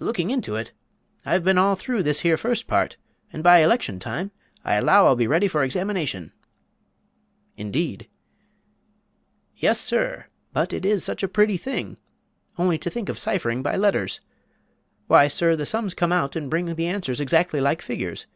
[0.00, 0.72] "Looking into it!
[1.26, 2.96] I have been all through this here fust part;
[3.30, 4.30] and by election time,
[4.64, 6.32] I allow I'll be ready for examination."
[7.58, 8.08] "Indeed!"
[9.54, 10.28] "Yes, sir!
[10.54, 11.98] but it is such a pretty thing!
[12.56, 14.22] Only to think of cyphering by letters!
[15.08, 18.26] Why, sir, the sums come out, and bring the answers exactly like figures.